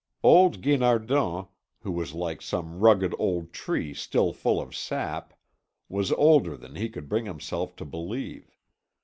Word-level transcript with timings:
Old 0.23 0.61
Guinardon, 0.63 1.45
who 1.81 1.91
was 1.91 2.15
like 2.15 2.41
some 2.41 2.79
rugged 2.79 3.13
old 3.19 3.53
tree 3.53 3.93
still 3.93 4.33
full 4.33 4.59
of 4.59 4.75
sap, 4.75 5.31
was 5.89 6.11
older 6.13 6.57
than 6.57 6.73
he 6.73 6.89
could 6.89 7.07
bring 7.07 7.25
himself 7.27 7.75
to 7.75 7.85
believe. 7.85 8.57